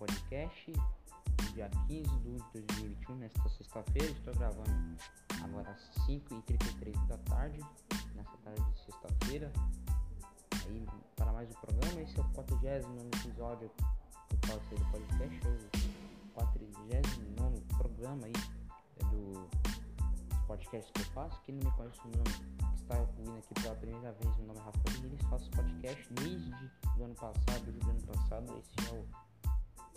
podcast, 0.00 0.72
dia 1.52 1.68
15 1.86 2.08
de 2.20 2.38
2021, 2.54 3.16
nesta 3.16 3.46
sexta-feira. 3.50 4.10
Estou 4.10 4.34
gravando 4.34 4.96
agora 5.44 5.70
às 5.70 6.06
5h33 6.06 7.06
da 7.06 7.18
tarde, 7.18 7.60
nessa 8.14 8.34
tarde 8.42 8.62
de 8.62 8.80
sexta-feira. 8.80 9.52
Aí, 10.64 10.86
para 11.16 11.30
mais 11.34 11.50
um 11.50 11.60
programa, 11.60 12.00
esse 12.00 12.18
é 12.18 12.22
o 12.22 12.28
49 12.30 13.08
episódio 13.08 13.70
do 14.30 14.36
do 14.40 14.90
podcast, 14.90 15.48
o 15.48 16.28
49 16.32 17.60
programa 17.76 18.24
aí 18.24 18.32
é 18.96 19.04
do 19.04 19.50
podcast 20.46 20.90
que 20.94 21.00
eu 21.02 21.06
faço. 21.12 21.38
Quem 21.42 21.56
não 21.56 21.70
me 21.70 21.76
conhece 21.76 22.00
o 22.00 22.10
nome, 22.10 22.80
está 22.80 22.98
ouvindo 22.98 23.36
aqui 23.36 23.54
pela 23.62 23.74
primeira 23.74 24.12
vez, 24.12 24.36
meu 24.38 24.46
nome 24.46 24.60
é 24.60 24.62
Rafael 24.62 25.02
Lires, 25.02 25.20
faço 25.28 25.50
podcast 25.50 26.14
desde 26.14 26.70
o 26.96 27.04
ano 27.04 27.14
passado, 27.16 27.64
desde 27.66 27.86
o 27.86 27.90
ano 27.90 28.02
passado, 28.06 28.58
esse 28.58 28.88
é 28.88 28.92
o 28.94 29.29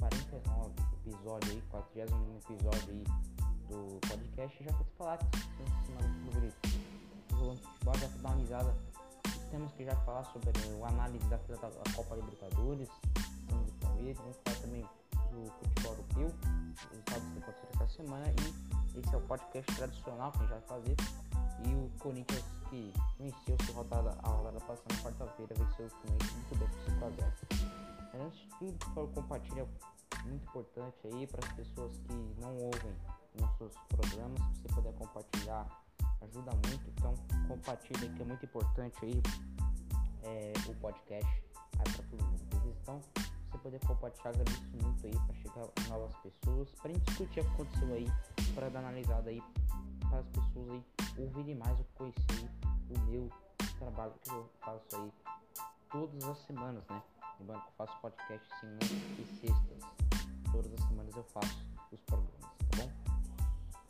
49 0.09 0.73
episódio 1.05 1.51
aí, 1.51 1.63
41 1.69 2.37
episódio 2.37 2.89
aí 2.89 3.03
do 3.69 3.99
podcast. 4.07 4.63
Já 4.63 4.71
vou 4.71 4.85
te 4.85 4.93
falar 4.97 5.17
que 5.17 5.25
essa 5.37 5.85
semana 5.85 6.25
favorita. 6.25 6.69
Jogando 7.29 7.57
futebol, 7.59 7.93
já 7.95 8.07
vou 8.07 8.21
dar 8.21 8.29
uma 8.29 8.35
risada. 8.35 8.75
Temos 9.49 9.71
que 9.73 9.85
já 9.85 9.95
falar 9.97 10.23
sobre 10.25 10.51
o 10.77 10.85
análise 10.85 11.25
da 11.27 11.37
fila 11.37 11.57
da 11.57 11.69
Copa 11.95 12.15
Libertadores, 12.15 12.89
do 13.47 13.73
Palmeiras, 13.79 14.17
vamos 14.17 14.37
falar 14.43 14.57
também 14.57 14.81
do 15.31 15.51
futebol 15.51 15.91
europeu, 15.93 16.33
resultados 16.89 17.31
que 17.31 17.39
aconteceram 17.39 17.69
essa 17.75 17.87
semana 17.89 18.25
e 18.27 18.99
esse 18.99 19.13
é 19.13 19.17
o 19.17 19.21
podcast 19.21 19.75
tradicional 19.75 20.31
que 20.31 20.37
a 20.37 20.41
gente 20.41 20.49
vai 20.49 20.61
fazer. 20.61 20.95
E 21.65 21.73
o 21.75 21.89
Corinthians 21.99 22.43
que 22.69 22.91
venceu 23.17 23.57
sua 23.65 23.75
rodada, 23.75 24.17
a 24.21 24.27
rodada 24.27 24.59
passada 24.59 24.95
quarta-feira, 25.01 25.53
venceu 25.55 25.85
o 25.85 25.89
Fluminense 25.89 26.33
muito 26.33 26.55
bem 26.57 26.67
por 26.67 27.11
5x0. 27.11 27.33
Mas 27.51 27.82
antes 28.13 28.39
de 28.39 28.47
tudo, 28.59 29.13
compartilha 29.13 29.67
muito 30.25 30.43
importante 30.43 30.95
aí 31.05 31.27
para 31.27 31.45
as 31.45 31.53
pessoas 31.53 31.97
que 31.97 32.13
não 32.39 32.55
ouvem 32.57 32.95
nossos 33.39 33.73
programas, 33.89 34.39
se 34.55 34.61
você 34.61 34.75
puder 34.75 34.93
compartilhar, 34.93 35.83
ajuda 36.21 36.51
muito. 36.67 36.89
Então 36.89 37.13
compartilha 37.47 38.09
que 38.09 38.21
é 38.21 38.25
muito 38.25 38.45
importante 38.45 39.05
aí 39.05 39.21
é, 40.23 40.53
o 40.67 40.75
podcast 40.75 41.43
aí 41.79 41.93
para 41.93 42.03
todo 42.03 42.23
mundo. 42.23 42.75
Então, 42.81 43.01
você 43.49 43.57
puder 43.57 43.79
compartilhar, 43.85 44.29
agradeço 44.29 44.63
muito 44.81 45.07
aí 45.07 45.13
para 45.13 45.35
chegar 45.35 45.89
novas 45.89 46.15
pessoas, 46.17 46.69
para 46.75 46.91
a 46.91 46.93
gente 46.93 47.05
discutir 47.05 47.39
o 47.39 47.43
que 47.43 47.51
aconteceu 47.51 47.93
aí, 47.93 48.07
para 48.53 48.69
dar 48.69 48.79
analisada 48.79 49.29
aí 49.29 49.41
para 50.09 50.19
as 50.19 50.27
pessoas 50.27 50.69
aí 50.71 50.83
ouvirem 51.17 51.55
mais 51.55 51.79
o 51.79 51.83
conhecer 51.95 52.49
o 52.89 52.99
meu 53.09 53.29
trabalho 53.79 54.13
que 54.21 54.31
eu 54.31 54.49
faço 54.61 54.95
aí 54.95 55.11
todas 55.91 56.23
as 56.23 56.37
semanas, 56.45 56.83
né? 56.89 57.01
Que 57.43 57.49
eu 57.51 57.61
faço 57.77 57.99
podcast 57.99 58.47
segundas 58.59 58.89
e 58.91 59.25
sextas 59.41 59.93
todas 60.49 60.71
as 60.73 60.87
semanas 60.87 61.15
eu 61.15 61.23
faço 61.25 61.67
os 61.91 61.99
programas, 62.01 62.39
tá 62.39 62.77
bom? 62.77 62.91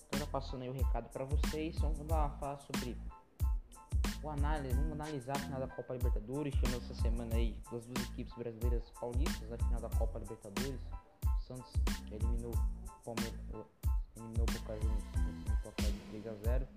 Então 0.07 0.19
já 0.19 0.25
passando 0.27 0.63
aí 0.63 0.69
o 0.69 0.73
recado 0.73 1.07
para 1.09 1.25
vocês, 1.25 1.75
então 1.75 1.93
vamos 1.93 2.11
lá 2.11 2.29
falar 2.39 2.57
sobre 2.59 2.97
o 4.23 4.29
análise, 4.29 4.75
vamos 4.75 4.93
analisar 4.93 5.35
a 5.35 5.39
final 5.39 5.59
da 5.59 5.67
Copa 5.67 5.93
Libertadores, 5.93 6.55
tivemos 6.55 6.83
essa 6.89 7.01
semana 7.01 7.35
aí 7.35 7.55
das 7.71 7.85
duas 7.85 8.09
equipes 8.09 8.33
brasileiras 8.33 8.89
paulistas 8.99 9.49
na 9.49 9.57
final 9.57 9.81
da 9.81 9.89
Copa 9.97 10.17
Libertadores. 10.17 10.81
O 11.23 11.41
Santos 11.41 11.73
eliminou 12.11 12.53
o 12.53 13.03
Palmeiras, 13.03 13.39
eliminou 14.17 14.45
o 14.49 14.51
Boca 14.51 14.79
Juniors 14.79 15.03
placar 15.61 15.91
de 15.91 15.99
3 16.09 16.27
a 16.27 16.33
0. 16.33 16.67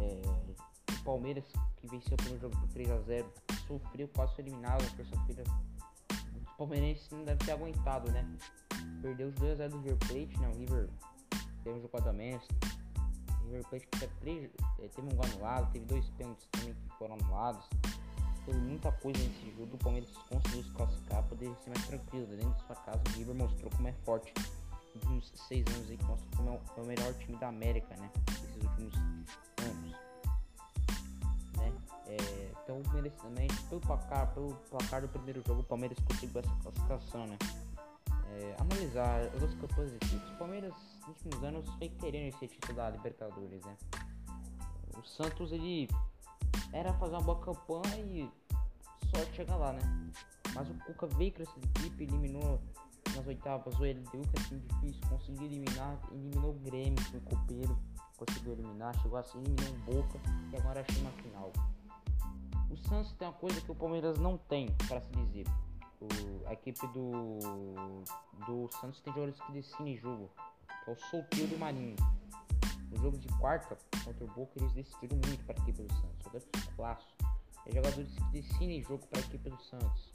É, 0.00 0.92
o 0.92 1.04
Palmeiras 1.04 1.44
que 1.76 1.86
venceu 1.86 2.14
o 2.14 2.16
primeiro 2.16 2.40
jogo 2.40 2.56
por 2.58 2.68
3 2.70 2.90
a 2.90 2.98
0 2.98 3.32
sofreu 3.68 4.08
quase 4.08 4.40
eliminado 4.40 4.82
na 4.82 4.90
terça-feira. 4.96 5.44
Os 6.62 6.68
palmeirenses 6.68 7.10
não 7.10 7.24
devem 7.24 7.44
ter 7.44 7.52
aguentado, 7.52 8.12
né? 8.12 8.24
perdeu 9.02 9.28
os 9.30 9.34
2x0 9.34 9.68
do 9.68 9.78
River 9.78 9.98
Plate, 9.98 10.38
né? 10.38 10.48
O 10.48 10.58
River 10.58 10.88
teve 11.64 11.76
um 11.76 11.82
jogo 11.82 11.88
a. 11.88 12.46
O 13.42 13.46
River 13.46 13.64
Plate 13.68 13.88
teve, 14.20 14.52
eh, 14.78 14.88
teve 14.94 15.08
um 15.08 15.16
gol 15.16 15.24
anulado, 15.24 15.72
teve 15.72 15.84
dois 15.86 16.08
pênaltis 16.10 16.46
também 16.52 16.72
que 16.72 16.96
foram 16.98 17.16
anulados. 17.16 17.68
Teve 18.46 18.58
muita 18.58 18.92
coisa 18.92 19.18
nesse 19.18 19.50
jogo. 19.56 19.74
O 19.74 19.78
Palmeiras 19.78 20.10
conseguiu 20.28 20.62
se 20.62 20.70
classificar, 20.70 21.24
poder 21.24 21.52
ser 21.64 21.70
mais 21.70 21.84
tranquilo. 21.84 22.26
Dentro 22.28 22.50
da 22.50 22.58
sua 22.58 22.76
casa, 22.76 23.02
o 23.08 23.18
River 23.18 23.34
mostrou 23.34 23.70
como 23.72 23.88
é 23.88 23.92
forte 24.04 24.32
nos 24.94 25.02
últimos 25.02 25.32
seis 25.48 25.66
anos 25.66 25.90
aí, 25.90 25.96
que 25.96 26.04
mostrou 26.04 26.30
como 26.36 26.48
é 26.48 26.52
o, 26.52 26.60
é 26.76 26.80
o 26.80 26.86
melhor 26.86 27.12
time 27.14 27.36
da 27.38 27.48
América, 27.48 27.96
né? 27.96 28.08
Esses 28.28 28.62
últimos 28.62 28.94
anos. 29.66 29.96
Né? 31.58 31.72
É, 32.06 32.41
então, 32.80 33.12
também, 33.22 33.48
pelo 33.68 33.80
placar, 33.80 34.32
pelo 34.32 34.54
placar 34.70 35.02
do 35.02 35.08
primeiro 35.08 35.42
jogo, 35.46 35.60
o 35.60 35.64
Palmeiras 35.64 35.98
conseguiu 36.06 36.40
essa 36.40 36.54
classificação, 36.62 37.26
né? 37.26 37.36
é, 38.32 38.56
analisar 38.58 39.28
de 39.28 39.96
equipes. 39.96 40.30
O 40.30 40.38
Palmeiras, 40.38 40.74
nos 41.06 41.08
últimos 41.08 41.44
anos, 41.44 41.78
vem 41.78 41.90
querendo 41.90 42.34
esse 42.34 42.48
título 42.48 42.74
da 42.74 42.90
Libertadores, 42.90 43.64
né? 43.64 43.76
O 44.96 45.02
Santos, 45.04 45.52
ele 45.52 45.88
era 46.72 46.92
fazer 46.94 47.12
uma 47.12 47.22
boa 47.22 47.40
campanha 47.40 47.96
e 47.98 48.30
só 49.10 49.24
chegar 49.32 49.56
lá, 49.56 49.72
né? 49.72 49.80
Mas 50.54 50.68
o 50.68 50.74
Cuca 50.84 51.06
veio 51.06 51.32
com 51.32 51.42
essa 51.42 51.58
equipe, 51.58 52.04
eliminou 52.04 52.60
nas 53.14 53.26
oitavas 53.26 53.74
o 53.78 53.84
LDU, 53.84 54.22
que 54.28 54.40
é 54.40 54.44
time 54.48 54.60
difícil, 54.60 55.08
conseguiu 55.08 55.46
eliminar, 55.46 55.98
eliminou 56.10 56.50
o 56.50 56.58
Grêmio, 56.60 57.02
o 57.14 57.20
copeiro, 57.20 57.78
conseguiu 58.16 58.52
eliminar, 58.52 58.94
chegou 59.00 59.18
assim, 59.18 59.38
eliminou 59.38 59.74
o 59.74 59.78
Boca 59.78 60.20
e 60.52 60.56
agora 60.56 60.84
achou 60.86 61.02
na 61.02 61.10
final. 61.10 61.52
O 62.72 62.76
Santos 62.88 63.12
tem 63.12 63.28
uma 63.28 63.34
coisa 63.34 63.60
que 63.60 63.70
o 63.70 63.74
Palmeiras 63.74 64.18
não 64.18 64.38
tem, 64.38 64.74
para 64.88 64.98
se 65.02 65.12
dizer. 65.12 65.46
O, 66.00 66.48
a 66.48 66.54
equipe 66.54 66.86
do, 66.86 67.38
do 68.46 68.66
Santos 68.80 68.98
tem 69.02 69.12
jogadores 69.12 69.38
que 69.42 69.52
decidem 69.52 69.94
jogo, 69.98 70.30
que 70.82 70.90
é 70.90 70.92
o 70.94 70.96
Solteiro 70.96 71.48
do 71.48 71.58
Marinho. 71.58 71.96
No 72.90 72.96
jogo 72.96 73.18
de 73.18 73.28
quarta 73.38 73.76
contra 74.02 74.24
o 74.24 74.28
Boca, 74.28 74.52
eles 74.56 74.72
decidiram 74.72 75.18
muito 75.26 75.44
para 75.44 75.54
a 75.60 75.62
equipe 75.62 75.82
do 75.82 75.92
Santos. 75.92 76.16
Jogadores 76.24 76.48
clássicos. 76.74 77.14
É 77.66 77.72
jogadores 77.72 78.14
que 78.14 78.24
decidem 78.32 78.82
jogo 78.82 79.06
para 79.06 79.20
a 79.20 79.22
equipe 79.22 79.50
do 79.50 79.62
Santos. 79.62 80.12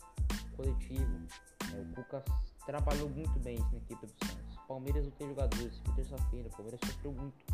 Coletivo. 0.56 1.28
É, 1.76 1.80
o 1.80 1.86
Cuca 1.94 2.26
trabalhou 2.66 3.08
muito 3.10 3.40
bem 3.40 3.60
na 3.60 3.78
equipe 3.78 4.04
do 4.04 4.26
Santos. 4.26 4.58
Palmeiras 4.68 5.04
não 5.04 5.12
tem 5.12 5.28
jogadores. 5.28 5.78
Foi 5.86 5.94
terça-feira. 5.94 6.48
O 6.48 6.52
Palmeiras 6.52 6.80
sofreu 6.84 7.14
muito. 7.14 7.46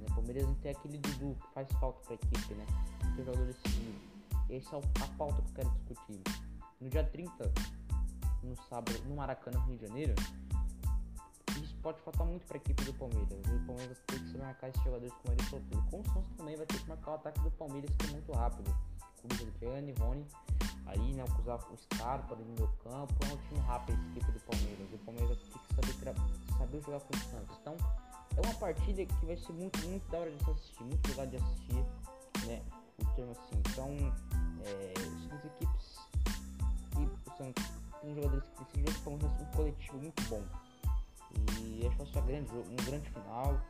Né? 0.00 0.06
Palmeiras 0.12 0.44
não 0.44 0.54
tem 0.56 0.72
aquele 0.72 0.98
Dudu 0.98 1.36
que 1.40 1.54
faz 1.54 1.68
falta 1.80 2.00
para 2.00 2.12
a 2.12 2.14
equipe, 2.14 2.54
né? 2.54 2.66
Jogadores 3.18 3.56
decisivos. 3.56 4.00
Essa 4.48 4.76
é 4.76 5.02
a 5.02 5.06
pauta 5.18 5.42
que 5.42 5.48
eu 5.48 5.54
quero 5.56 5.70
discutir. 5.70 6.22
No 6.80 6.88
dia 6.88 7.02
30, 7.02 7.52
no 8.44 8.56
sábado, 8.68 8.96
no 9.06 9.16
Maracanã, 9.16 9.58
Rio 9.66 9.76
de 9.76 9.86
Janeiro, 9.86 10.14
isso 11.60 11.76
pode 11.82 12.00
faltar 12.00 12.24
muito 12.24 12.46
para 12.46 12.56
a 12.56 12.60
equipe 12.60 12.84
do 12.84 12.94
Palmeiras. 12.94 13.32
O 13.32 13.66
Palmeiras 13.66 13.98
tem 14.06 14.18
que 14.20 14.30
se 14.30 14.38
marcar 14.38 14.68
esses 14.68 14.82
jogadores 14.84 15.12
com 15.14 15.32
ele 15.32 15.42
solteiro. 15.44 15.84
Com 15.90 16.00
o 16.00 16.04
Santos 16.04 16.36
também 16.36 16.56
vai 16.56 16.66
ter 16.66 16.78
que 16.78 16.88
marcar 16.88 17.10
o 17.10 17.14
ataque 17.14 17.40
do 17.40 17.50
Palmeiras, 17.50 17.90
que 17.98 18.06
é 18.06 18.10
muito 18.12 18.32
rápido. 18.32 18.74
Com 19.20 19.28
o 19.28 19.48
Adriano 19.48 19.94
Rony 19.98 20.26
aí, 20.86 21.12
né? 21.14 21.24
Usar 21.40 21.56
o 21.56 21.76
Scarpa 21.76 22.34
ali 22.34 22.44
no 22.44 22.54
meu 22.54 22.68
campo. 22.84 23.14
É 23.28 23.32
um 23.32 23.36
time 23.48 23.60
rápido 23.66 23.98
essa 23.98 24.18
equipe 24.18 24.32
do 24.32 24.40
Palmeiras. 24.40 24.92
O 24.92 24.98
Palmeiras 24.98 25.38
tem 25.38 25.60
que 25.60 25.74
saber, 25.74 26.14
saber 26.56 26.80
jogar 26.82 27.00
com 27.00 27.16
o 27.16 27.18
Santos. 27.18 27.58
Então, 27.60 27.76
é 28.36 28.40
uma 28.40 28.54
partida 28.54 29.04
que 29.04 29.26
vai 29.26 29.36
ser 29.36 29.52
muito, 29.52 29.78
muito 29.88 30.08
da 30.08 30.18
hora 30.18 30.30
de 30.30 30.44
se 30.44 30.50
assistir. 30.50 30.84
Muito 30.84 31.08
legal 31.08 31.26
de 31.26 31.36
assistir, 31.36 31.84
né? 32.46 32.62
O 33.18 33.20
termo 33.20 33.32
assim. 33.32 33.62
Então, 33.72 34.14
é, 34.64 34.94
as 35.34 35.44
equipes 35.44 35.98
Santos 37.36 37.64
tem 38.00 38.14
jogadores 38.14 38.44
que 38.44 38.64
precisam 38.64 38.92
de 38.92 39.00
Palmeiras 39.00 39.40
um 39.40 39.56
coletivo 39.56 39.98
muito 39.98 40.22
bom. 40.28 40.42
E 41.60 41.86
acho 41.86 41.96
que 41.96 42.02
vai 42.04 42.12
ser 42.12 42.18
um 42.18 42.26
grande, 42.26 42.52
um 42.52 42.84
grande 42.84 43.10
final. 43.10 43.60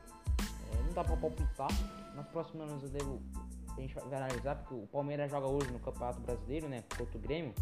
É, 0.72 0.82
não 0.82 0.92
dá 0.92 1.04
pra 1.04 1.16
palpitar. 1.16 1.68
Nas 2.14 2.26
próximas 2.28 2.68
anos 2.70 2.82
eu 2.82 2.88
devo. 2.90 3.22
A 3.76 3.80
gente 3.80 3.94
vai 3.94 4.14
analisar, 4.14 4.56
porque 4.56 4.74
o 4.74 4.86
Palmeiras 4.88 5.30
joga 5.30 5.46
hoje 5.46 5.70
no 5.70 5.78
Campeonato 5.78 6.20
Brasileiro, 6.20 6.68
né? 6.68 6.82
Contra 6.96 7.16
o 7.16 7.20
Grêmio. 7.20 7.54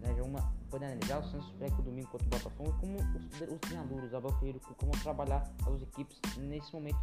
Né, 0.00 0.14
já 0.14 0.22
uma, 0.22 0.40
pode 0.70 0.84
analisar 0.84 1.18
o 1.18 1.24
Santos 1.24 1.50
pega 1.58 1.74
o 1.74 1.82
domingo 1.82 2.08
contra 2.08 2.26
o 2.26 2.30
Botafogo, 2.30 2.72
como 2.80 2.98
os, 2.98 3.52
os 3.52 3.58
treinadores, 3.60 4.14
Abel 4.14 4.32
Ferreira, 4.38 4.60
como 4.76 4.92
trabalhar 5.02 5.50
as 5.66 5.82
equipes 5.82 6.20
nesse 6.36 6.72
momento, 6.72 6.98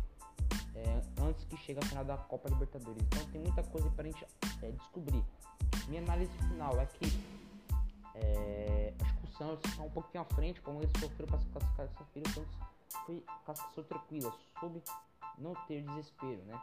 é, 0.75 1.01
antes 1.21 1.43
que 1.45 1.57
chegue 1.57 1.79
a 1.79 1.85
final 1.85 2.03
da 2.03 2.17
Copa 2.17 2.49
Libertadores. 2.49 3.01
Então 3.03 3.25
tem 3.31 3.41
muita 3.41 3.63
coisa 3.63 3.89
para 3.91 4.03
a 4.03 4.11
gente 4.11 4.25
é, 4.61 4.71
descobrir. 4.71 5.23
Minha 5.87 6.01
análise 6.01 6.31
final 6.49 6.79
é 6.79 6.85
que 6.85 7.05
é, 8.15 8.93
acho 8.99 9.13
que 9.17 9.23
o 9.25 9.37
Santos 9.37 9.71
está 9.71 9.83
um 9.83 9.89
pouquinho 9.89 10.23
à 10.23 10.35
frente, 10.35 10.61
como 10.61 10.79
eles 10.79 10.91
sofreram 10.99 11.27
para 11.27 11.39
se 11.39 11.47
classificar 11.47 11.85
essa 11.85 12.05
feira, 12.05 12.29
o 12.29 12.33
Santos 12.33 12.57
foi 13.05 13.23
classificação 13.45 13.83
tranquila, 13.83 14.33
soube 14.59 14.81
não 15.37 15.53
ter 15.67 15.83
desespero, 15.83 16.41
né? 16.45 16.61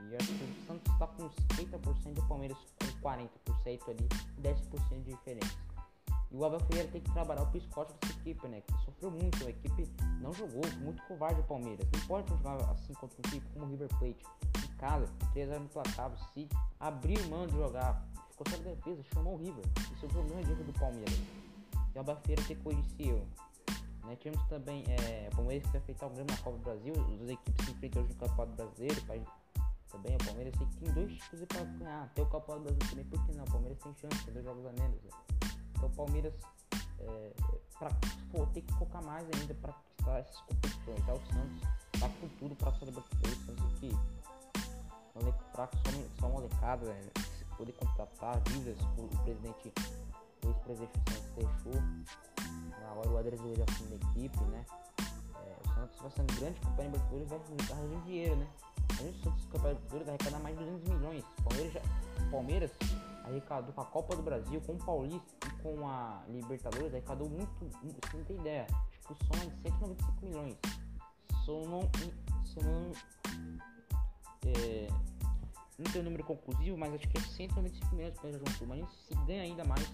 E 0.00 0.16
acho 0.16 0.28
que 0.28 0.44
o 0.44 0.66
Santos 0.66 0.92
está 0.92 1.06
com 1.06 1.28
50% 1.28 2.16
e 2.16 2.20
o 2.20 2.28
Palmeiras 2.28 2.58
com 2.78 3.08
40% 3.08 3.28
ali, 3.88 4.08
10% 4.40 5.02
de 5.02 5.12
diferença. 5.12 5.67
E 6.30 6.36
o 6.36 6.44
Abel 6.44 6.60
Ferreira 6.60 6.90
tem 6.90 7.00
que 7.00 7.10
trabalhar 7.12 7.42
o 7.42 7.50
piscote 7.50 7.94
dessa 7.94 8.18
equipe, 8.20 8.48
né? 8.48 8.60
Que 8.60 8.84
sofreu 8.84 9.10
muito, 9.10 9.46
a 9.46 9.50
equipe 9.50 9.88
não 10.20 10.32
jogou, 10.32 10.62
muito 10.80 11.02
covarde 11.04 11.40
o 11.40 11.44
Palmeiras. 11.44 11.88
Não 11.92 12.06
pode 12.06 12.28
jogar 12.28 12.56
assim 12.70 12.92
contra 12.94 13.16
um 13.16 13.28
equipe 13.28 13.46
como 13.52 13.64
o 13.64 13.68
River 13.68 13.88
Plate. 13.98 14.24
Em 14.64 14.76
casa, 14.76 15.08
3 15.32 15.50
anos 15.50 15.70
implacável, 15.70 16.18
se 16.34 16.48
abrir 16.78 17.20
mão 17.28 17.46
de 17.46 17.54
jogar 17.54 18.06
ficou 18.38 18.46
sem 18.50 18.62
defesa, 18.62 19.02
chamou 19.12 19.34
o 19.34 19.36
River. 19.36 19.64
Isso 19.92 20.04
é 20.04 20.08
o 20.08 20.10
problema 20.10 20.42
de 20.42 20.54
do 20.54 20.72
Palmeiras. 20.78 21.20
E 21.94 21.98
a 21.98 22.02
Bafeira 22.02 22.42
tem 22.44 22.56
que 22.56 22.62
corrigir 22.62 23.22
Né? 24.04 24.16
Tivemos 24.16 24.46
também 24.48 24.84
é, 24.86 25.28
o 25.32 25.36
Palmeiras 25.36 25.64
que 25.64 25.72
vai 25.72 25.80
enfrentar 25.80 26.06
o 26.06 26.10
Grêmio 26.10 26.30
na 26.30 26.42
Copa 26.42 26.56
do 26.58 26.62
Brasil. 26.62 26.94
As 27.22 27.28
equipes 27.28 27.64
se 27.64 27.72
enfrentam 27.72 28.02
hoje 28.02 28.12
no 28.12 28.18
Campeonato 28.20 28.52
Brasileiro. 28.56 29.02
Pra, 29.02 29.16
também 29.88 30.14
o 30.14 30.24
Palmeiras 30.24 30.54
tem 30.58 30.92
dois 30.92 31.12
títulos 31.12 31.46
para 31.46 31.64
ganhar. 31.64 32.12
Tem 32.14 32.24
o 32.24 32.28
Campeonato 32.28 32.64
Brasileiro 32.64 32.88
também, 32.90 33.04
por 33.06 33.26
que 33.26 33.36
não? 33.36 33.44
O 33.44 33.50
Palmeiras 33.50 33.78
tem 33.78 33.94
chance, 33.94 34.24
tem 34.24 34.34
dois 34.34 34.44
jogos 34.44 34.66
a 34.66 34.72
menos. 34.72 35.02
Né? 35.02 35.37
O 35.88 35.96
Palmeiras 35.96 36.34
é, 37.00 37.32
pra, 37.78 37.90
pô, 38.32 38.46
tem 38.46 38.62
que 38.62 38.72
focar 38.74 39.04
mais 39.04 39.26
ainda 39.34 39.54
para 39.54 39.72
conquistar 39.72 40.18
essas 40.18 40.40
competições. 40.42 41.06
Já 41.06 41.12
o 41.12 41.20
Santos 41.26 41.62
tá 42.00 42.08
com 42.20 42.28
tudo 42.38 42.56
para 42.56 42.72
ser 42.72 42.84
Libertadores. 42.86 43.38
O 43.38 43.46
Santos 43.46 43.64
aqui, 43.74 43.96
um 45.16 45.20
elenco 45.20 45.44
fraco, 45.52 45.76
só, 45.76 46.20
só 46.20 46.28
molecada, 46.28 46.86
né? 46.86 47.10
poder 47.58 47.72
contratar 47.72 48.40
dívidas, 48.42 48.78
o, 48.96 49.02
o 49.02 49.22
presidente, 49.24 49.72
o 50.44 50.48
ex-presidente 50.48 50.92
do 50.92 51.10
Santos 51.10 51.30
deixou. 51.36 51.82
Agora 52.90 53.08
o 53.10 53.18
Adriano 53.18 53.42
Luiz 53.42 53.58
assume 53.60 53.92
a 53.92 54.10
equipe, 54.10 54.44
né? 54.44 54.64
É, 55.34 55.56
o 55.64 55.74
Santos 55.74 56.00
vai 56.00 56.10
sendo 56.12 56.40
grande 56.40 56.60
de 56.60 56.82
Libertadores 56.82 57.28
vai 57.28 57.78
arranjando 57.78 58.04
dinheiro, 58.04 58.36
né? 58.36 58.46
A 58.90 59.02
gente, 59.02 59.18
o 59.18 59.22
Santos 59.24 59.42
de 59.42 59.52
Libertadores 59.52 60.06
vai 60.06 60.14
arrecadar 60.14 60.38
mais 60.38 60.58
de 60.58 60.64
200 60.64 60.88
milhões. 60.88 61.24
Palmeiras, 61.42 61.72
já, 61.72 61.80
Palmeiras 62.30 62.70
arrecadou 63.28 63.72
com 63.72 63.80
a 63.80 63.84
Copa 63.84 64.16
do 64.16 64.22
Brasil, 64.22 64.60
com 64.62 64.72
o 64.72 64.78
Paulista 64.78 65.26
e 65.46 65.62
com 65.62 65.86
a 65.86 66.22
Libertadores, 66.28 66.92
arrecadou 66.92 67.28
muito, 67.28 67.52
você 67.60 68.16
não 68.16 68.24
tem 68.24 68.36
ideia, 68.36 68.66
acho 68.90 69.00
que 69.00 69.12
o 69.12 69.16
som 69.16 69.42
é 69.42 69.46
de 69.46 69.78
195 69.78 70.26
milhões. 70.26 70.56
Só 71.44 71.62
não, 71.62 71.80
é, 74.44 74.88
não 75.78 75.92
tem 75.92 76.00
o 76.00 76.02
um 76.02 76.04
número 76.04 76.24
conclusivo, 76.24 76.76
mas 76.76 76.92
acho 76.94 77.08
que 77.08 77.18
é 77.18 77.20
195 77.20 77.94
milhões 77.94 78.14
para 78.14 78.32
juntou. 78.32 78.66
Mas 78.66 78.88
se 79.06 79.14
ganha 79.26 79.42
ainda 79.42 79.64
mais 79.64 79.90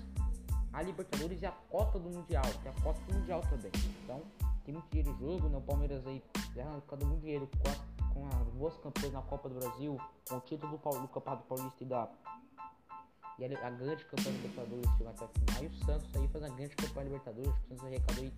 a 0.72 0.82
Libertadores 0.82 1.40
e 1.42 1.46
a 1.46 1.52
cota 1.52 1.98
do 1.98 2.10
Mundial, 2.10 2.42
que 2.62 2.68
é 2.68 2.70
a 2.70 2.82
cota 2.82 3.00
do 3.06 3.14
Mundial 3.14 3.40
também. 3.42 3.70
Então, 4.02 4.22
tem 4.64 4.74
muito 4.74 4.88
dinheiro 4.90 5.10
em 5.10 5.18
jogo, 5.18 5.48
né? 5.48 5.58
O 5.58 5.60
Palmeiras 5.60 6.06
aí 6.06 6.22
já 6.54 6.64
arrancando 6.64 7.06
muito 7.06 7.20
dinheiro 7.20 7.48
com 7.62 7.70
as, 7.70 8.12
com 8.12 8.26
as 8.26 8.48
boas 8.48 8.76
campanhas 8.78 9.12
na 9.12 9.22
Copa 9.22 9.48
do 9.48 9.54
Brasil, 9.54 9.96
com 10.28 10.36
o 10.36 10.40
título 10.40 10.72
do, 10.72 11.00
do 11.00 11.08
Campeonato 11.08 11.44
Paulista 11.46 11.84
e 11.84 11.86
da 11.86 12.08
e 13.38 13.44
a, 13.44 13.66
a 13.66 13.70
grande 13.70 14.04
campanha 14.04 14.36
Libertadores 14.36 14.90
chegou 14.96 15.08
até 15.08 15.24
a 15.24 15.28
final. 15.28 15.64
E 15.64 15.66
o 15.66 15.74
Santos 15.84 16.10
aí 16.16 16.28
faz 16.28 16.44
a 16.44 16.48
grande 16.48 16.76
campanha 16.76 17.04
Libertadores, 17.04 17.48
o 17.48 17.68
Santos 17.68 17.84
arrecadou 17.84 18.32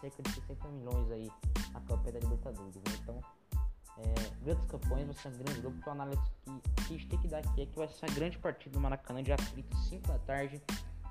cerca 0.00 0.22
de 0.22 0.30
60 0.32 0.68
milhões 0.68 1.10
aí 1.10 1.30
na 1.72 1.80
campanha 1.80 2.12
da 2.12 2.20
Libertadores. 2.20 2.74
Né? 2.76 2.82
Então, 3.02 3.20
é, 3.98 4.44
grandes 4.44 4.64
campanhas, 4.66 5.06
vai 5.06 5.16
ser 5.16 5.28
um 5.28 5.44
grande 5.44 5.62
jogo. 5.62 5.76
Então, 5.78 5.92
a 5.92 5.96
análise 5.96 6.22
que, 6.44 6.60
que 6.60 6.82
a 6.82 6.96
gente 6.96 7.08
tem 7.08 7.18
que 7.18 7.28
dar 7.28 7.38
aqui 7.38 7.62
é 7.62 7.66
que 7.66 7.76
vai 7.76 7.88
ser 7.88 8.06
a 8.06 8.14
grande 8.14 8.38
partida 8.38 8.72
do 8.72 8.80
Maracanã, 8.80 9.22
dia 9.22 9.36
30, 9.36 9.76
5 9.76 10.08
da 10.08 10.18
tarde, 10.18 10.62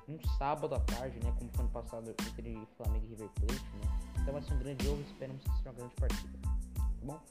um 0.07 0.19
sábado 0.37 0.73
à 0.73 0.79
tarde, 0.79 1.19
né? 1.23 1.33
Como 1.37 1.51
foi 1.51 1.65
ano 1.65 1.71
passado 1.71 2.09
entre 2.09 2.67
Flamengo 2.77 3.05
e 3.05 3.09
River 3.09 3.29
Plate, 3.29 3.53
né? 3.53 3.99
Então 4.19 4.33
vai 4.33 4.41
ser 4.41 4.53
um 4.53 4.59
grande 4.59 4.85
jogo, 4.85 5.01
esperamos 5.01 5.43
que 5.43 5.51
seja 5.51 5.69
uma 5.69 5.73
grande 5.73 5.95
partida. 5.95 6.39
Tá 6.41 6.83
bom? 7.03 7.21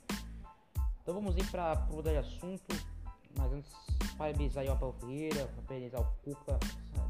Então 1.03 1.15
vamos 1.15 1.37
ir 1.37 1.51
para 1.51 1.89
o 1.91 2.03
de 2.03 2.17
assunto. 2.17 2.77
Mas 3.37 3.53
antes, 3.53 3.73
parabenizar 4.19 4.65
o 4.67 4.73
Abel 4.73 4.93
Ferreira, 5.01 5.47
parabenizar 5.67 6.01
o 6.01 6.05
Cuca. 6.25 6.59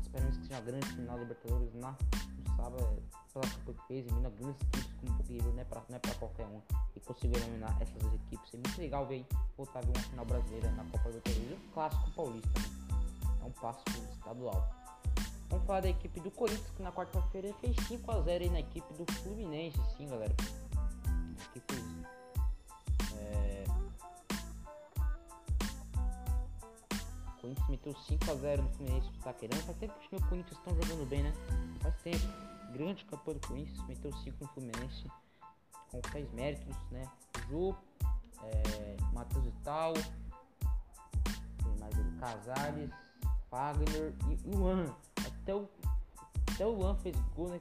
Esperamos 0.02 0.36
que 0.36 0.42
seja 0.44 0.54
uma 0.54 0.60
grande 0.60 0.86
final 0.86 1.16
da 1.16 1.22
Libertadores 1.22 1.74
na, 1.74 1.90
no 1.92 2.56
sábado, 2.56 3.02
pela 3.32 3.44
campanha 3.46 3.78
que 3.78 3.86
fez, 3.86 4.06
eliminando 4.06 4.36
grandes 4.36 4.62
equipes 4.62 4.92
como 5.00 5.12
o 5.12 5.22
River, 5.22 5.52
não 5.54 5.60
é 5.60 5.64
para 5.64 5.82
é 6.10 6.14
qualquer 6.14 6.46
um. 6.46 6.60
E 6.94 7.00
conseguir 7.00 7.36
eliminar 7.36 7.76
essas 7.80 7.94
duas 7.94 8.14
equipes. 8.14 8.54
É 8.54 8.56
muito 8.56 8.80
legal 8.80 9.06
ver 9.06 9.26
voltar 9.56 9.78
a 9.78 9.82
ver 9.82 9.88
uma 9.88 10.02
final 10.02 10.24
brasileira 10.26 10.70
na 10.72 10.84
Copa 10.84 11.08
Libertadores. 11.08 11.58
Um 11.58 11.72
clássico 11.72 12.10
paulista, 12.12 12.60
né? 12.60 12.66
É 13.40 13.44
um 13.44 13.52
passo 13.52 13.84
estadual. 14.12 14.68
Vamos 15.48 15.66
falar 15.66 15.80
da 15.80 15.88
equipe 15.88 16.20
do 16.20 16.30
Corinthians, 16.30 16.70
que 16.76 16.82
na 16.82 16.92
quarta-feira 16.92 17.54
fez 17.54 17.74
5x0 17.76 18.28
aí 18.28 18.50
na 18.50 18.60
equipe 18.60 18.92
do 18.94 19.10
Fluminense, 19.14 19.78
sim, 19.96 20.06
galera. 20.06 20.34
A 21.06 21.56
equipe 21.56 21.74
Corinthians 27.40 27.68
meteu 27.68 27.92
5x0 27.92 28.62
no 28.62 28.68
Fluminense 28.70 29.10
do 29.10 29.18
Taquerão. 29.20 29.58
Faz 29.58 29.78
tempo 29.78 29.94
que 29.98 30.16
os 30.16 30.24
Corinthians 30.24 30.58
estão 30.58 30.74
jogando 30.74 31.08
bem, 31.08 31.22
né? 31.22 31.32
Faz 31.80 31.94
tempo. 32.02 32.26
Grande 32.72 33.04
campanha 33.06 33.38
do 33.38 33.46
Corinthians, 33.46 33.86
meteu 33.86 34.12
5 34.12 34.36
no 34.40 34.48
Fluminense. 34.50 35.10
Com 35.90 36.00
6 36.12 36.32
méritos, 36.32 36.76
né? 36.90 37.10
Ju, 37.48 37.74
é, 38.42 38.96
Matheus 39.12 39.44
tem 41.62 41.76
mais 41.78 41.94
o 41.96 42.20
Casares, 42.20 42.90
Fagner 43.50 44.14
e 44.28 44.48
o 44.48 44.56
Luan. 44.56 44.94
Até 45.26 45.54
o, 45.54 45.68
até 46.52 46.66
o 46.66 46.70
Luan 46.70 46.94
fez 46.96 47.16
gol, 47.34 47.48
né? 47.48 47.60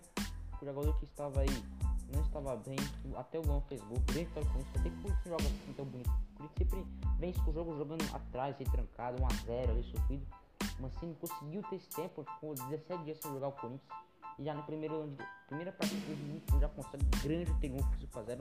O 0.62 0.66
jogador 0.66 0.98
que 1.00 1.06
estava 1.06 1.42
aí 1.42 1.64
não 2.12 2.22
estava 2.22 2.56
bem. 2.58 2.78
Até 3.16 3.40
o 3.40 3.42
Luan 3.42 3.62
fez 3.62 3.82
gol. 3.82 4.00
Grande 4.06 4.26
vitória 4.26 4.48
do 4.48 4.54
Corinthians. 4.54 4.80
Até 4.80 4.90
que 4.90 4.96
o 4.96 5.02
Corinthians 5.02 5.26
joga 5.26 5.44
assim 5.44 5.74
tão 5.76 5.86
bonito. 5.86 6.10
O 6.10 6.36
Corinthians 6.36 6.70
sempre 6.70 6.86
vence 7.20 7.42
com 7.42 7.52
o 7.52 7.54
jogo 7.54 7.78
jogando 7.78 8.16
atrás, 8.16 8.60
e 8.60 8.64
trancado, 8.64 9.22
1x0 9.22 9.70
ali 9.70 9.84
sofrido. 9.84 10.28
Assim, 10.84 11.14
conseguiu 11.20 11.62
ter 11.64 11.76
esse 11.78 11.90
tempo, 11.90 12.26
com 12.40 12.54
17 12.54 13.04
dias 13.04 13.20
sem 13.20 13.32
jogar 13.32 13.48
o 13.48 13.52
Corinthians. 13.54 14.08
E 14.40 14.44
já 14.44 14.54
no 14.54 14.64
primeiro 14.64 15.16
primeira 15.48 15.72
partida 15.72 16.00
do 16.02 16.08
2021 16.08 16.60
já 16.60 16.70
consegue 16.70 17.06
grande 17.24 17.54
triunfo 17.60 17.90
5x0. 17.98 18.40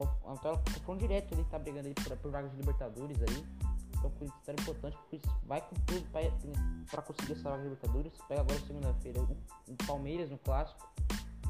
É 0.00 0.04
um 0.04 0.36
confronto 0.36 1.00
direto, 1.00 1.34
ele 1.34 1.44
tá 1.44 1.58
brigando 1.58 1.86
ali 1.86 1.94
por, 1.94 2.16
por 2.16 2.30
vagas 2.30 2.50
de 2.50 2.56
Libertadores 2.56 3.18
aí. 3.22 3.46
Então 3.90 4.08
o 4.08 4.12
Corinthians 4.12 4.48
era 4.48 4.60
importante, 4.60 4.96
porque 4.96 5.20
vai 5.44 5.60
com 5.60 5.76
tudo 5.86 6.04
para 6.90 7.02
conseguir 7.02 7.32
essa 7.32 7.50
vaga 7.50 7.58
de 7.58 7.68
Libertadores. 7.68 8.12
Pega 8.26 8.40
agora 8.40 8.58
segunda-feira 8.60 9.20
o, 9.20 9.36
o 9.72 9.76
Palmeiras 9.86 10.30
no 10.30 10.38
clássico 10.38 10.90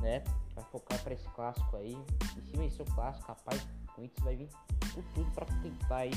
né? 0.01 0.23
Vai 0.55 0.65
focar 0.65 1.03
para 1.03 1.15
esse 1.15 1.29
clássico 1.29 1.77
aí. 1.77 1.97
E 2.37 2.43
se 2.43 2.57
vencer 2.57 2.87
o 2.87 2.95
clássico, 2.95 3.29
rapaz, 3.29 3.63
o 3.63 3.95
Corinthians 3.95 4.25
vai 4.25 4.37
vir 4.37 4.49
por 4.93 5.05
tudo 5.15 5.31
para 5.33 5.47
tentar 5.47 5.97
aí 5.97 6.13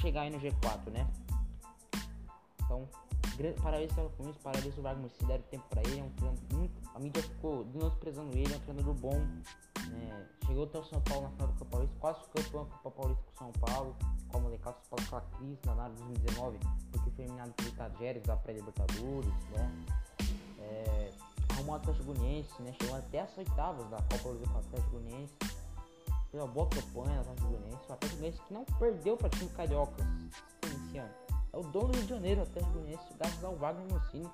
chegar 0.00 0.22
aí 0.22 0.30
no 0.30 0.38
G4, 0.38 0.90
né? 0.90 1.06
Então, 2.64 2.88
parabéns 3.62 3.92
para 3.92 4.04
o 4.04 4.10
Corinthians, 4.10 4.42
parabéns 4.42 4.76
ao 4.76 4.82
Wagner 4.82 5.10
se 5.10 5.24
deram 5.24 5.42
tempo 5.50 5.64
para 5.68 5.82
ele. 5.82 6.00
É 6.00 6.04
um 6.04 6.10
treinador 6.10 6.44
muito, 6.52 6.90
a 6.94 6.98
mídia 6.98 7.22
ficou 7.22 7.64
desprezando 7.64 8.36
ele, 8.36 8.52
é 8.52 8.56
um 8.56 8.60
treinador 8.60 8.94
bom. 8.94 9.18
Né? 9.88 10.28
Chegou 10.46 10.64
até 10.64 10.78
o 10.78 10.84
São 10.84 11.00
Paulo 11.02 11.24
na 11.24 11.30
final 11.30 11.48
do 11.48 11.54
Copa 11.54 11.70
Paulista, 11.70 11.96
quase 11.98 12.20
campeão 12.32 12.64
da 12.64 12.70
Copa 12.76 12.90
Paulista 12.90 13.22
com 13.24 13.32
o 13.32 13.38
São 13.38 13.52
Paulo, 13.52 13.96
com 14.28 14.36
a 14.36 14.40
molecada 14.40 14.76
São 14.88 14.98
Paulo 14.98 15.06
com 15.10 15.16
a 15.16 15.38
crise 15.38 15.58
na 15.64 15.82
área 15.82 15.94
de 15.94 16.02
2019, 16.02 16.58
porque 16.92 17.10
foi 17.10 17.24
eliminado 17.24 17.52
pelo 17.54 17.72
Tajeres 17.72 18.22
da 18.22 18.36
pré-Libertadores, 18.36 19.34
né? 19.50 19.84
É, 20.58 21.12
arrumou 21.60 21.74
o 21.74 21.78
Atlético 21.78 22.04
Goianiense, 22.06 22.62
né? 22.62 22.74
Chegou 22.80 22.96
até 22.96 23.20
as 23.20 23.38
oitavas 23.38 23.88
da 23.90 23.96
Copa 23.98 24.34
do 24.34 24.58
Atlético 24.58 24.90
Goianiense. 24.90 25.34
Fez 26.30 26.42
uma 26.42 26.46
boa 26.46 26.68
campanha 26.68 27.14
no 27.14 27.20
Atlético 27.20 27.48
Goianiense. 27.48 27.76
O 27.88 27.92
Atlético 27.92 28.16
Goianiense 28.16 28.42
que 28.46 28.54
não 28.54 28.64
perdeu 28.64 29.16
para 29.16 29.28
time 29.28 29.50
carioca 29.50 30.02
esse 30.64 30.98
ano. 30.98 31.14
É 31.52 31.56
o 31.56 31.62
dono 31.62 31.88
do 31.88 31.94
Rio 31.94 32.02
de 32.02 32.08
Janeiro, 32.08 32.40
o 32.40 32.42
Atlético 32.44 32.72
Goianiense, 32.72 33.14
graças 33.18 33.44
ao 33.44 33.56
Wagner 33.56 33.92
Mancini, 33.92 34.30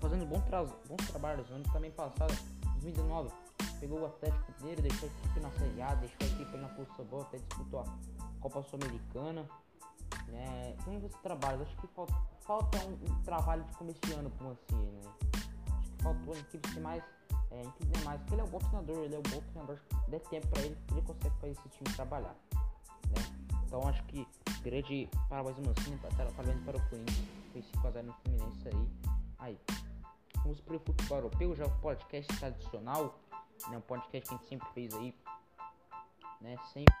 fazendo 0.00 0.26
bom 0.26 0.40
tra 0.40 0.64
bons 0.64 1.06
trabalhos. 1.08 1.48
No 1.48 1.56
ano 1.56 1.64
também 1.72 1.90
passado, 1.90 2.34
2019, 2.80 3.30
pegou 3.80 4.00
o 4.00 4.06
Atlético 4.06 4.52
Mineiro, 4.60 4.82
deixou 4.82 5.08
a 5.08 5.12
equipe 5.12 5.40
na 5.40 5.50
Série 5.52 5.82
A, 5.82 5.94
deixou 5.94 6.16
a 6.22 6.24
equipe 6.24 6.56
na 6.56 6.68
posição 6.68 7.04
boa, 7.04 7.22
até 7.22 7.38
disputou 7.38 7.80
a 7.80 7.84
Copa 8.40 8.62
Sul-Americana. 8.62 9.46
Né? 10.28 10.76
Tem 10.84 10.98
muitos 10.98 11.20
trabalhos, 11.20 11.62
acho 11.62 11.76
que 11.76 11.86
falta, 11.88 12.14
falta 12.40 12.78
um, 12.86 13.12
um 13.12 13.22
trabalho 13.22 13.62
de 13.64 13.76
começo 13.76 14.00
de 14.00 14.12
ano 14.14 14.30
pro 14.30 14.46
Mancini, 14.46 14.90
né? 14.92 15.23
Faltou 16.04 16.34
a 16.34 16.38
equipe 16.38 16.68
ser 16.70 16.80
mais 16.80 17.02
é, 17.50 17.62
entender 17.62 18.04
mais, 18.04 18.20
porque 18.20 18.34
ele 18.34 18.42
é 18.42 18.44
um 18.44 18.48
bom 18.48 18.58
treinador, 18.58 18.98
ele 19.04 19.14
é 19.14 19.18
um 19.18 19.22
bom 19.22 19.40
treinador, 19.40 19.78
dê 20.08 20.20
tempo 20.20 20.46
para 20.48 20.62
ele, 20.62 20.76
ele 20.90 21.02
consegue 21.02 21.34
fazer 21.40 21.52
esse 21.52 21.68
time 21.70 21.94
trabalhar. 21.96 22.36
Né? 22.52 23.48
Então 23.66 23.88
acho 23.88 24.02
que 24.04 24.26
grande 24.62 25.08
parabéns 25.28 25.58
ao 25.58 25.64
Mancini, 25.64 25.98
parabéns 25.98 26.60
para 26.64 26.76
o 26.76 26.88
Corinthians, 26.88 27.28
fez 27.52 27.64
5x0 27.72 28.02
no 28.02 28.12
Fluminense 28.12 28.68
aí. 28.68 28.88
Aí, 29.38 29.60
vamos 30.42 30.60
para 30.60 30.76
o 30.76 30.80
futebol 30.80 31.18
europeu, 31.18 31.56
já 31.56 31.66
o 31.66 31.78
podcast 31.80 32.38
tradicional, 32.38 33.18
né? 33.68 33.76
um 33.76 33.80
podcast 33.80 34.28
que 34.28 34.34
a 34.34 34.38
gente 34.38 34.48
sempre 34.48 34.68
fez 34.74 34.94
aí, 34.94 35.14
né? 36.40 36.56
Sempre 36.72 36.94